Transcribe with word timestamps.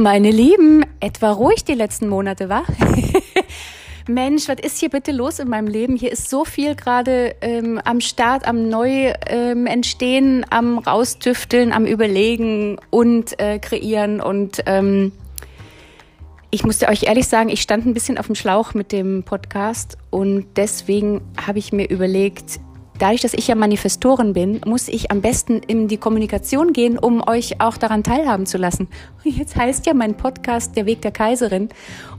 Meine 0.00 0.30
Lieben, 0.30 0.86
etwa 1.00 1.30
ruhig 1.30 1.62
die 1.64 1.74
letzten 1.74 2.08
Monate, 2.08 2.48
war? 2.48 2.64
Mensch, 4.08 4.48
was 4.48 4.56
ist 4.62 4.78
hier 4.78 4.88
bitte 4.88 5.12
los 5.12 5.38
in 5.40 5.46
meinem 5.46 5.66
Leben? 5.66 5.94
Hier 5.94 6.10
ist 6.10 6.30
so 6.30 6.46
viel 6.46 6.74
gerade 6.74 7.34
ähm, 7.42 7.78
am 7.84 8.00
Start, 8.00 8.48
am 8.48 8.70
neu 8.70 9.12
ähm, 9.26 9.66
entstehen, 9.66 10.46
am 10.48 10.78
raustüfteln, 10.78 11.70
am 11.70 11.84
überlegen 11.84 12.78
und 12.88 13.38
äh, 13.38 13.58
kreieren. 13.58 14.22
Und 14.22 14.62
ähm, 14.64 15.12
ich 16.50 16.64
musste 16.64 16.88
euch 16.88 17.02
ehrlich 17.02 17.28
sagen, 17.28 17.50
ich 17.50 17.60
stand 17.60 17.84
ein 17.84 17.92
bisschen 17.92 18.16
auf 18.16 18.24
dem 18.24 18.36
Schlauch 18.36 18.72
mit 18.72 18.92
dem 18.92 19.22
Podcast 19.22 19.98
und 20.08 20.46
deswegen 20.56 21.20
habe 21.46 21.58
ich 21.58 21.74
mir 21.74 21.90
überlegt, 21.90 22.58
dadurch, 23.00 23.22
dass 23.22 23.34
ich 23.34 23.48
ja 23.48 23.54
Manifestorin 23.54 24.32
bin, 24.32 24.60
muss 24.66 24.88
ich 24.88 25.10
am 25.10 25.20
besten 25.20 25.60
in 25.66 25.88
die 25.88 25.96
Kommunikation 25.96 26.72
gehen, 26.72 26.98
um 26.98 27.26
euch 27.26 27.60
auch 27.60 27.76
daran 27.76 28.02
teilhaben 28.02 28.46
zu 28.46 28.58
lassen. 28.58 28.88
Jetzt 29.24 29.56
heißt 29.56 29.86
ja 29.86 29.94
mein 29.94 30.16
Podcast 30.16 30.76
Der 30.76 30.86
Weg 30.86 31.02
der 31.02 31.10
Kaiserin. 31.10 31.70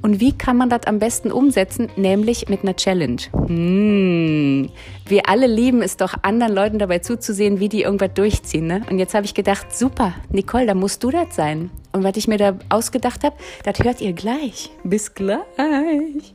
Und 0.01 0.19
wie 0.19 0.33
kann 0.33 0.57
man 0.57 0.69
das 0.69 0.81
am 0.87 0.99
besten 0.99 1.31
umsetzen? 1.31 1.89
Nämlich 1.95 2.49
mit 2.49 2.63
einer 2.63 2.75
Challenge. 2.75 3.21
Hm. 3.47 4.69
Wir 5.05 5.29
alle 5.29 5.47
lieben 5.47 5.81
es 5.81 5.97
doch, 5.97 6.15
anderen 6.23 6.53
Leuten 6.53 6.79
dabei 6.79 6.99
zuzusehen, 6.99 7.59
wie 7.59 7.69
die 7.69 7.83
irgendwas 7.83 8.13
durchziehen. 8.13 8.67
Ne? 8.67 8.81
Und 8.89 8.99
jetzt 8.99 9.13
habe 9.13 9.25
ich 9.25 9.33
gedacht, 9.33 9.75
super, 9.75 10.13
Nicole, 10.31 10.65
da 10.65 10.73
musst 10.73 11.03
du 11.03 11.11
das 11.11 11.35
sein. 11.35 11.69
Und 11.91 12.03
was 12.03 12.17
ich 12.17 12.27
mir 12.27 12.37
da 12.37 12.57
ausgedacht 12.69 13.23
habe, 13.23 13.35
das 13.63 13.79
hört 13.83 14.01
ihr 14.01 14.13
gleich. 14.13 14.71
Bis 14.83 15.13
gleich. 15.13 16.33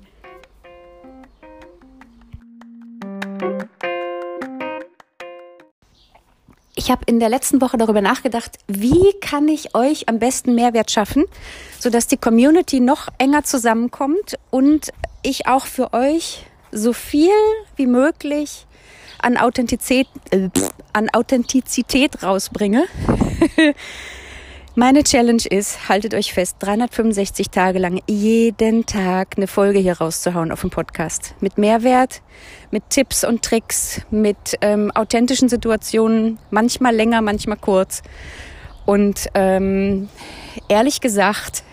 Ich 6.87 6.93
habe 6.93 7.03
in 7.07 7.19
der 7.19 7.29
letzten 7.29 7.61
Woche 7.61 7.79
darüber 7.79 8.01
nachgedacht, 8.01 8.59
wie 8.69 9.13
kann 9.21 9.49
ich 9.49 9.75
euch 9.75 10.09
am 10.09 10.21
besten 10.21 10.55
Mehrwert 10.55 10.89
schaffen, 10.93 11.25
sodass 11.81 12.07
die 12.07 12.17
Community 12.17 12.79
noch 12.79 13.09
enger 13.19 13.43
zusammenkommt 13.43 14.39
und 14.53 14.93
ich 15.25 15.49
auch 15.49 15.67
für 15.67 15.93
euch 15.93 16.47
so 16.71 16.93
viel 16.93 17.33
wie 17.75 17.89
möglich 17.89 18.67
an 19.19 19.37
Authentizität, 19.37 20.07
äh, 20.31 20.49
an 20.93 21.11
Authentizität 21.13 22.23
rausbringe. 22.23 22.85
Meine 24.79 25.05
Challenge 25.05 25.43
ist, 25.49 25.89
haltet 25.89 26.13
euch 26.13 26.35
fest, 26.35 26.57
365 26.59 27.49
Tage 27.49 27.79
lang 27.79 28.03
jeden 28.07 28.85
Tag 28.85 29.29
eine 29.39 29.47
Folge 29.47 29.79
hier 29.79 29.97
rauszuhauen 29.97 30.53
auf 30.53 30.61
dem 30.61 30.69
Podcast. 30.69 31.35
Mit 31.41 31.57
Mehrwert, 31.57 32.21
mit 32.71 32.91
Tipps 32.91 33.25
und 33.25 33.41
Tricks, 33.41 34.03
mit 34.11 34.37
ähm, 34.61 34.91
authentischen 34.91 35.49
Situationen, 35.49 36.39
manchmal 36.51 36.95
länger, 36.95 37.23
manchmal 37.23 37.57
kurz. 37.57 38.03
Und 38.85 39.29
ähm, 39.33 40.11
ehrlich 40.69 41.01
gesagt, 41.01 41.65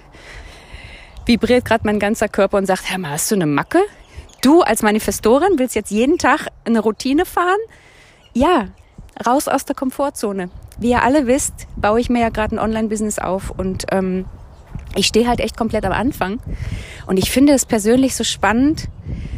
vibriert 1.26 1.66
gerade 1.66 1.86
mein 1.86 2.00
ganzer 2.00 2.30
Körper 2.30 2.58
und 2.58 2.68
sagt, 2.68 2.90
Hör 2.90 3.00
mal, 3.00 3.12
hast 3.12 3.30
du 3.30 3.36
eine 3.36 3.48
Macke? 3.48 3.82
Du 4.42 4.62
als 4.62 4.82
Manifestorin 4.82 5.60
willst 5.60 5.76
jetzt 5.76 5.92
jeden 5.92 6.20
Tag 6.20 6.48
eine 6.64 6.80
Routine 6.80 7.26
fahren? 7.26 7.60
Ja, 8.34 8.70
raus 9.26 9.48
aus 9.48 9.66
der 9.66 9.76
Komfortzone 9.76 10.50
wie 10.78 10.92
ihr 10.92 11.04
alle 11.04 11.28
wisst, 11.28 11.68
baue 11.76 12.00
ich 12.00 12.10
mir 12.10 12.22
ja 12.22 12.30
gerade 12.30 12.56
ein 12.56 12.60
Online-Business 12.60 13.20
auf 13.20 13.52
und 13.52 13.86
ähm, 13.92 14.26
ich 14.96 15.08
stehe 15.08 15.28
halt 15.28 15.40
echt 15.40 15.58
komplett 15.58 15.86
am 15.86 15.92
Anfang. 15.92 16.40
Und 17.08 17.18
ich 17.18 17.32
finde 17.32 17.54
es 17.54 17.66
persönlich 17.66 18.16
so 18.16 18.24
spannend 18.24 18.88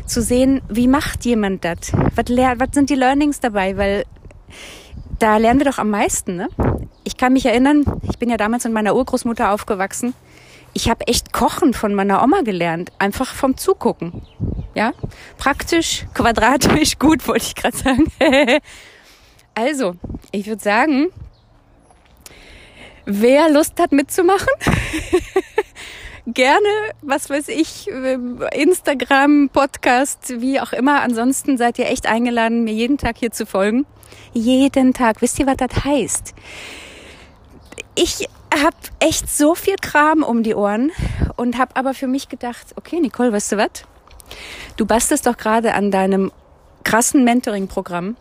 zu 0.05 0.21
sehen, 0.21 0.61
wie 0.69 0.87
macht 0.87 1.25
jemand 1.25 1.63
das? 1.63 1.91
Was, 2.15 2.25
was 2.29 2.69
sind 2.73 2.89
die 2.89 2.95
Learnings 2.95 3.39
dabei? 3.39 3.77
Weil 3.77 4.05
da 5.19 5.37
lernen 5.37 5.59
wir 5.59 5.71
doch 5.71 5.77
am 5.77 5.89
meisten. 5.89 6.35
Ne? 6.35 6.49
Ich 7.03 7.17
kann 7.17 7.33
mich 7.33 7.45
erinnern, 7.45 7.85
ich 8.09 8.17
bin 8.17 8.29
ja 8.29 8.37
damals 8.37 8.65
mit 8.65 8.73
meiner 8.73 8.95
Urgroßmutter 8.95 9.51
aufgewachsen. 9.51 10.13
Ich 10.73 10.89
habe 10.89 11.07
echt 11.07 11.31
Kochen 11.31 11.73
von 11.73 11.95
meiner 11.95 12.21
Oma 12.21 12.41
gelernt, 12.41 12.91
einfach 12.99 13.33
vom 13.33 13.55
Zugucken. 13.55 14.23
Ja, 14.73 14.91
praktisch, 15.37 16.05
quadratisch, 16.13 16.99
gut, 16.99 17.25
wollte 17.29 17.45
ich 17.45 17.55
gerade 17.55 17.77
sagen. 17.77 18.11
also, 19.55 19.95
ich 20.31 20.47
würde 20.47 20.63
sagen, 20.63 21.07
Wer 23.07 23.51
Lust 23.51 23.79
hat 23.79 23.91
mitzumachen, 23.91 24.47
gerne, 26.25 26.67
was 27.03 27.29
weiß 27.29 27.49
ich, 27.49 27.87
Instagram, 27.87 29.49
Podcast, 29.53 30.41
wie 30.41 30.59
auch 30.59 30.73
immer. 30.73 31.01
Ansonsten 31.03 31.55
seid 31.59 31.77
ihr 31.77 31.87
echt 31.87 32.07
eingeladen, 32.07 32.63
mir 32.63 32.73
jeden 32.73 32.97
Tag 32.97 33.17
hier 33.19 33.29
zu 33.29 33.45
folgen. 33.45 33.85
Jeden 34.33 34.95
Tag. 34.95 35.21
Wisst 35.21 35.37
ihr, 35.37 35.45
was 35.45 35.57
das 35.57 35.85
heißt? 35.85 36.33
Ich 37.93 38.27
habe 38.51 38.75
echt 38.99 39.29
so 39.29 39.53
viel 39.53 39.75
Kram 39.79 40.23
um 40.23 40.41
die 40.41 40.55
Ohren 40.55 40.91
und 41.35 41.59
habe 41.59 41.75
aber 41.75 41.93
für 41.93 42.07
mich 42.07 42.27
gedacht, 42.27 42.73
okay, 42.75 42.99
Nicole, 42.99 43.31
weißt 43.31 43.51
du 43.51 43.57
was? 43.57 43.69
Du 44.77 44.87
bastelst 44.87 45.27
doch 45.27 45.37
gerade 45.37 45.75
an 45.75 45.91
deinem 45.91 46.31
krassen 46.83 47.23
Mentoring-Programm 47.23 48.15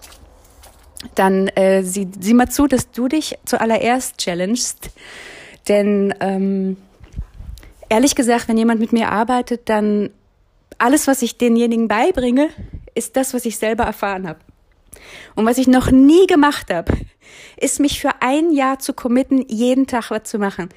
dann 1.15 1.49
äh, 1.49 1.83
sieh, 1.83 2.09
sieh 2.19 2.35
mal 2.35 2.49
zu, 2.49 2.67
dass 2.67 2.91
du 2.91 3.09
dich 3.09 3.39
zuallererst 3.45 4.19
challengest. 4.19 4.91
Denn 5.69 6.15
ähm, 6.21 6.77
ehrlich 7.89 8.15
gesagt, 8.15 8.49
wenn 8.49 8.59
jemand 8.59 8.81
mit 8.81 8.93
mir 8.93 9.11
arbeitet, 9.11 9.69
dann 9.69 10.11
alles, 10.79 11.07
was 11.07 11.23
ich 11.23 11.39
denjenigen 11.39 11.89
beibringe, 11.89 12.49
ist 12.95 13.17
das, 13.17 13.35
was 13.35 13.45
ich 13.45 13.59
selber 13.59 13.85
erfahren 13.85 14.29
habe. 14.29 14.41
Und 15.35 15.47
was 15.47 15.59
ich 15.59 15.67
noch 15.67 15.91
nie 15.91 16.27
gemacht 16.27 16.73
habe, 16.73 16.93
ist 17.57 17.81
mich 17.81 18.01
für 18.01 18.11
ein 18.21 18.53
Jahr 18.53 18.79
zu 18.79 18.93
committen, 18.93 19.45
jeden 19.49 19.87
Tag 19.87 20.11
was 20.11 20.25
zu 20.25 20.39
machen. 20.39 20.69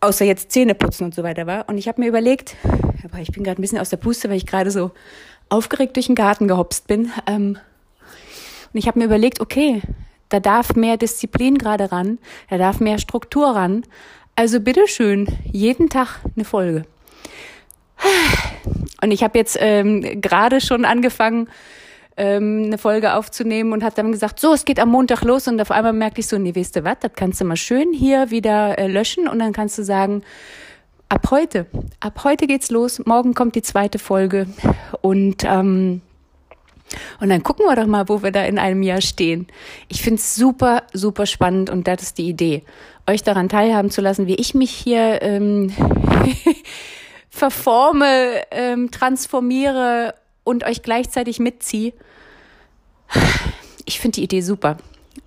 Außer 0.00 0.24
jetzt 0.24 0.52
Zähne 0.52 0.74
putzen 0.74 1.04
und 1.04 1.14
so 1.14 1.22
weiter 1.22 1.46
war. 1.46 1.68
Und 1.68 1.78
ich 1.78 1.88
habe 1.88 2.00
mir 2.00 2.08
überlegt, 2.08 2.56
aber 3.04 3.18
ich 3.18 3.32
bin 3.32 3.42
gerade 3.42 3.60
ein 3.60 3.62
bisschen 3.62 3.78
aus 3.78 3.90
der 3.90 3.96
Puste, 3.96 4.28
weil 4.28 4.36
ich 4.36 4.46
gerade 4.46 4.70
so 4.70 4.90
aufgeregt 5.48 5.96
durch 5.96 6.06
den 6.06 6.14
Garten 6.14 6.48
gehopst 6.48 6.86
bin. 6.86 7.10
Ähm, 7.26 7.58
und 8.74 8.78
ich 8.78 8.88
habe 8.88 8.98
mir 8.98 9.04
überlegt, 9.06 9.40
okay, 9.40 9.80
da 10.28 10.40
darf 10.40 10.74
mehr 10.74 10.96
Disziplin 10.96 11.58
gerade 11.58 11.92
ran, 11.92 12.18
da 12.50 12.58
darf 12.58 12.80
mehr 12.80 12.98
Struktur 12.98 13.54
ran. 13.54 13.84
Also 14.34 14.60
bitteschön, 14.60 15.28
jeden 15.50 15.88
Tag 15.88 16.20
eine 16.34 16.44
Folge. 16.44 16.84
Und 19.00 19.12
ich 19.12 19.22
habe 19.22 19.38
jetzt 19.38 19.56
ähm, 19.60 20.20
gerade 20.20 20.60
schon 20.60 20.84
angefangen, 20.84 21.48
ähm, 22.16 22.64
eine 22.66 22.78
Folge 22.78 23.14
aufzunehmen 23.14 23.72
und 23.72 23.84
habe 23.84 23.94
dann 23.94 24.12
gesagt, 24.12 24.40
so, 24.40 24.52
es 24.52 24.64
geht 24.64 24.80
am 24.80 24.90
Montag 24.90 25.22
los 25.22 25.46
und 25.46 25.60
auf 25.60 25.70
einmal 25.70 25.92
merkte 25.92 26.20
ich 26.20 26.26
so, 26.26 26.38
nee, 26.38 26.54
weißt 26.54 26.76
du 26.76 26.84
was, 26.84 26.96
das 27.00 27.12
kannst 27.14 27.40
du 27.40 27.44
mal 27.44 27.56
schön 27.56 27.92
hier 27.92 28.30
wieder 28.30 28.78
äh, 28.78 28.86
löschen 28.86 29.28
und 29.28 29.38
dann 29.38 29.52
kannst 29.52 29.78
du 29.78 29.84
sagen, 29.84 30.22
ab 31.08 31.28
heute, 31.30 31.66
ab 32.00 32.22
heute 32.24 32.46
geht's 32.46 32.70
los, 32.70 33.04
morgen 33.04 33.34
kommt 33.34 33.54
die 33.54 33.62
zweite 33.62 33.98
Folge 33.98 34.46
und 35.00 35.44
ähm, 35.44 36.02
und 37.20 37.28
dann 37.28 37.42
gucken 37.42 37.66
wir 37.66 37.76
doch 37.76 37.86
mal, 37.86 38.08
wo 38.08 38.22
wir 38.22 38.30
da 38.30 38.44
in 38.44 38.58
einem 38.58 38.82
Jahr 38.82 39.00
stehen. 39.00 39.46
Ich 39.88 40.02
finde 40.02 40.20
es 40.20 40.34
super, 40.34 40.82
super 40.92 41.26
spannend 41.26 41.70
und 41.70 41.86
das 41.86 42.02
ist 42.02 42.18
die 42.18 42.28
Idee, 42.28 42.62
euch 43.06 43.22
daran 43.22 43.48
teilhaben 43.48 43.90
zu 43.90 44.00
lassen, 44.00 44.26
wie 44.26 44.34
ich 44.34 44.54
mich 44.54 44.70
hier 44.70 45.22
ähm, 45.22 45.72
verforme, 47.30 48.42
ähm, 48.50 48.90
transformiere 48.90 50.14
und 50.44 50.64
euch 50.64 50.82
gleichzeitig 50.82 51.38
mitziehe. 51.38 51.92
Ich 53.84 54.00
finde 54.00 54.16
die 54.16 54.24
Idee 54.24 54.40
super. 54.40 54.78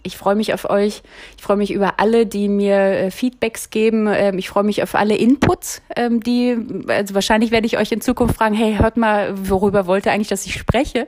Ich 0.04 0.18
freue 0.18 0.36
mich 0.36 0.54
auf 0.54 0.70
euch. 0.70 1.02
Ich 1.38 1.44
freue 1.44 1.58
mich 1.58 1.72
über 1.72 2.00
alle, 2.00 2.26
die 2.26 2.48
mir 2.48 2.78
äh, 2.78 3.12
Feedbacks 3.12 3.70
geben. 3.70 4.08
Ähm, 4.10 4.38
ich 4.38 4.50
freue 4.50 4.64
mich 4.64 4.82
auf 4.84 4.96
alle 4.96 5.16
Inputs, 5.16 5.82
ähm, 5.96 6.22
die, 6.22 6.58
also 6.88 7.14
wahrscheinlich 7.14 7.52
werde 7.52 7.68
ich 7.68 7.78
euch 7.78 7.92
in 7.92 8.02
Zukunft 8.02 8.38
fragen, 8.38 8.56
hey, 8.56 8.78
hört 8.78 8.98
mal, 8.98 9.34
worüber 9.50 9.86
wollt 9.86 10.06
ihr 10.06 10.12
eigentlich, 10.12 10.30
dass 10.30 10.46
ich 10.46 10.54
spreche? 10.54 11.08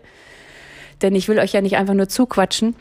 Denn 1.01 1.15
ich 1.15 1.27
will 1.27 1.39
euch 1.39 1.53
ja 1.53 1.61
nicht 1.61 1.77
einfach 1.77 1.93
nur 1.93 2.09
zuquatschen. 2.09 2.75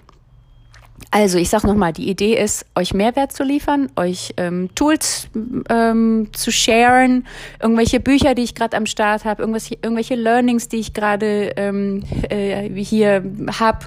Also, 1.11 1.39
ich 1.39 1.49
sage 1.49 1.67
nochmal, 1.67 1.93
die 1.93 2.11
Idee 2.11 2.35
ist, 2.35 2.67
euch 2.75 2.93
Mehrwert 2.93 3.33
zu 3.33 3.43
liefern, 3.43 3.91
euch 3.97 4.35
ähm, 4.37 4.69
Tools 4.75 5.29
ähm, 5.71 6.29
zu 6.33 6.51
sharen, 6.51 7.27
irgendwelche 7.63 8.01
Bücher, 8.01 8.35
die 8.35 8.43
ich 8.43 8.55
gerade 8.55 8.77
am 8.77 8.85
Start 8.85 9.25
habe, 9.25 9.43
irgendwelche, 9.43 9.79
irgendwelche 9.81 10.17
Learnings, 10.17 10.69
die 10.69 10.79
ich 10.79 10.93
gerade 10.93 11.53
ähm, 11.57 12.03
äh, 12.29 12.69
hier 12.83 13.25
habe. 13.59 13.87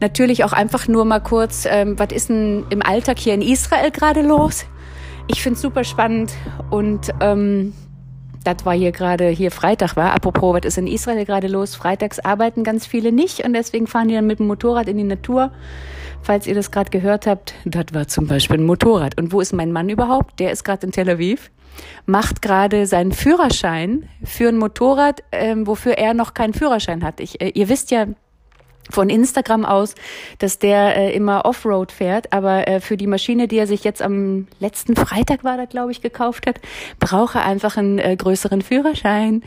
Natürlich 0.00 0.42
auch 0.44 0.52
einfach 0.52 0.88
nur 0.88 1.04
mal 1.04 1.20
kurz, 1.20 1.66
ähm, 1.68 1.98
was 1.98 2.12
ist 2.12 2.28
denn 2.28 2.64
im 2.70 2.82
Alltag 2.82 3.18
hier 3.18 3.34
in 3.34 3.42
Israel 3.42 3.90
gerade 3.90 4.22
los? 4.22 4.64
Ich 5.28 5.42
finde 5.42 5.56
es 5.56 5.62
super 5.62 5.84
spannend 5.84 6.32
und 6.70 7.12
ähm, 7.20 7.74
das 8.44 8.64
war 8.64 8.74
hier 8.74 8.92
gerade, 8.92 9.28
hier 9.28 9.50
Freitag 9.50 9.96
war. 9.96 10.12
Apropos, 10.12 10.54
was 10.54 10.64
ist 10.64 10.78
in 10.78 10.86
Israel 10.86 11.24
gerade 11.24 11.48
los? 11.48 11.74
Freitags 11.74 12.18
arbeiten 12.18 12.64
ganz 12.64 12.86
viele 12.86 13.12
nicht 13.12 13.44
und 13.44 13.52
deswegen 13.52 13.86
fahren 13.86 14.08
die 14.08 14.14
dann 14.14 14.26
mit 14.26 14.38
dem 14.38 14.46
Motorrad 14.46 14.88
in 14.88 14.96
die 14.96 15.04
Natur. 15.04 15.52
Falls 16.22 16.46
ihr 16.46 16.54
das 16.54 16.70
gerade 16.70 16.90
gehört 16.90 17.26
habt, 17.26 17.54
das 17.64 17.86
war 17.92 18.08
zum 18.08 18.26
Beispiel 18.26 18.58
ein 18.58 18.66
Motorrad. 18.66 19.18
Und 19.18 19.32
wo 19.32 19.40
ist 19.40 19.52
mein 19.52 19.72
Mann 19.72 19.88
überhaupt? 19.88 20.40
Der 20.40 20.50
ist 20.50 20.64
gerade 20.64 20.86
in 20.86 20.92
Tel 20.92 21.08
Aviv, 21.08 21.50
macht 22.06 22.42
gerade 22.42 22.86
seinen 22.86 23.12
Führerschein 23.12 24.08
für 24.24 24.48
ein 24.48 24.58
Motorrad, 24.58 25.22
ähm, 25.32 25.66
wofür 25.66 25.92
er 25.92 26.14
noch 26.14 26.34
keinen 26.34 26.54
Führerschein 26.54 27.04
hat. 27.04 27.20
Ich, 27.20 27.40
äh, 27.40 27.50
ihr 27.50 27.68
wisst 27.68 27.90
ja, 27.90 28.06
von 28.90 29.10
Instagram 29.10 29.64
aus, 29.64 29.94
dass 30.38 30.58
der 30.58 30.96
äh, 30.96 31.12
immer 31.14 31.44
Offroad 31.44 31.92
fährt, 31.92 32.32
aber 32.32 32.68
äh, 32.68 32.80
für 32.80 32.96
die 32.96 33.06
Maschine, 33.06 33.48
die 33.48 33.58
er 33.58 33.66
sich 33.66 33.84
jetzt 33.84 34.02
am 34.02 34.46
letzten 34.60 34.96
Freitag 34.96 35.44
war, 35.44 35.56
da 35.56 35.64
glaube 35.64 35.92
ich, 35.92 36.00
gekauft 36.00 36.46
hat, 36.46 36.60
braucht 36.98 37.34
er 37.34 37.44
einfach 37.44 37.76
einen 37.76 37.98
äh, 37.98 38.16
größeren 38.16 38.62
Führerschein. 38.62 39.42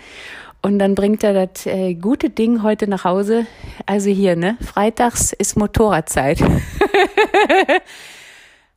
Und 0.64 0.78
dann 0.78 0.94
bringt 0.94 1.24
er 1.24 1.48
das 1.48 1.66
äh, 1.66 1.96
gute 1.96 2.30
Ding 2.30 2.62
heute 2.62 2.88
nach 2.88 3.04
Hause. 3.04 3.48
Also 3.88 4.12
hier, 4.12 4.36
ne? 4.36 4.58
Freitags 4.62 5.34
ist 5.34 5.58
Motorradzeit. 5.58 6.40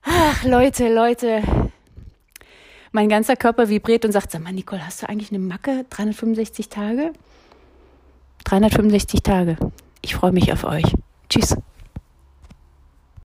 Ach, 0.02 0.44
Leute, 0.44 0.92
Leute. 0.92 1.42
Mein 2.92 3.08
ganzer 3.08 3.36
Körper 3.36 3.68
vibriert 3.68 4.04
und 4.04 4.12
sagt, 4.12 4.30
sag 4.30 4.42
mal, 4.42 4.52
Nicole, 4.52 4.86
hast 4.86 5.02
du 5.02 5.08
eigentlich 5.08 5.30
eine 5.30 5.40
Macke? 5.40 5.84
365 5.90 6.68
Tage? 6.70 7.12
365 8.44 9.22
Tage. 9.22 9.56
Ich 10.04 10.16
freue 10.16 10.32
mich 10.32 10.52
auf 10.52 10.64
euch. 10.64 10.84
Tschüss. 11.30 11.56